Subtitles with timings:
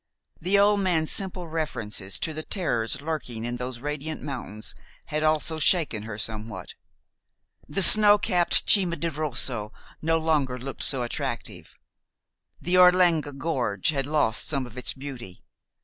[0.39, 4.73] The old man's simple references to the terrors lurking in those radiant mountains
[5.09, 6.73] had also shaken her somewhat.
[7.69, 11.77] The snow capped Cima di Rosso no longer looked so attractive.
[12.59, 15.43] The Orlegna Gorge had lost some of its beauty.